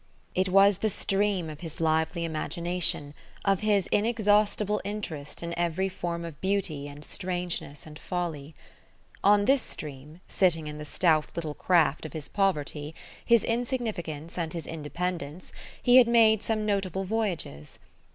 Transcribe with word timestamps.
It 0.33 0.49
was 0.49 0.79
the 0.79 0.89
stream 0.89 1.47
of 1.47 1.59
his 1.59 1.79
lively 1.79 2.25
imagination, 2.25 3.13
of 3.45 3.59
his 3.59 3.85
inexhaustible 3.91 4.81
interest 4.83 5.43
in 5.43 5.53
every 5.59 5.89
form 5.89 6.25
of 6.25 6.41
beauty 6.41 6.87
and 6.87 7.05
strangeness 7.05 7.85
and 7.85 7.99
folly. 7.99 8.55
On 9.23 9.45
this 9.45 9.61
stream, 9.61 10.19
sitting 10.27 10.65
in 10.65 10.79
the 10.79 10.85
stout 10.85 11.25
little 11.35 11.53
craft 11.53 12.03
of 12.07 12.13
his 12.13 12.27
poverty, 12.29 12.95
his 13.23 13.43
insignificance 13.43 14.39
and 14.39 14.53
his 14.53 14.65
independence, 14.65 15.53
he 15.79 15.97
had 15.97 16.07
made 16.07 16.41
some 16.41 16.65
notable 16.65 17.03
voyages.... 17.03 17.77